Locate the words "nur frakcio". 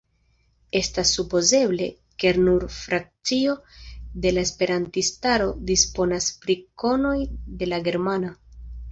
2.45-3.53